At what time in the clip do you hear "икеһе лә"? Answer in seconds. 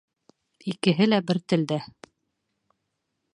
0.71-1.19